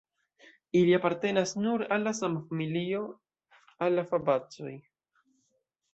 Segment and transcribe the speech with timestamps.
[0.79, 3.03] Ili apartenas nur al la sama familio,
[3.87, 4.75] al la fabacoj.